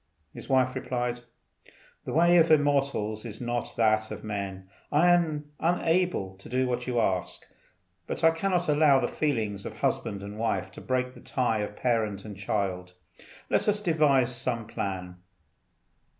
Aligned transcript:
His 0.33 0.49
wife 0.49 0.73
replied, 0.73 1.19
"The 2.05 2.11
way 2.11 2.37
of 2.37 2.49
immortals 2.49 3.23
is 3.23 3.39
not 3.39 3.75
that 3.77 4.09
of 4.09 4.23
men. 4.23 4.67
I 4.91 5.11
am 5.11 5.51
unable 5.59 6.35
to 6.37 6.49
do 6.49 6.65
what 6.67 6.87
you 6.87 6.99
ask, 6.99 7.45
but 8.07 8.23
I 8.23 8.31
cannot 8.31 8.67
allow 8.67 8.99
the 8.99 9.07
feelings 9.07 9.63
of 9.63 9.77
husband 9.77 10.23
and 10.23 10.39
wife 10.39 10.71
to 10.71 10.81
break 10.81 11.13
the 11.13 11.21
tie 11.21 11.59
of 11.59 11.75
parent 11.75 12.25
and 12.25 12.35
child. 12.35 12.95
Let 13.51 13.67
us 13.69 13.79
devise 13.79 14.35
some 14.35 14.65
plan." 14.65 15.17